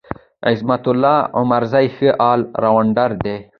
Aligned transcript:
عظمت 0.49 0.83
الله 0.91 1.17
عمرزی 1.37 1.87
ښه 1.95 2.09
ال 2.31 2.41
راونډر 2.63 3.09
دی. 3.23 3.37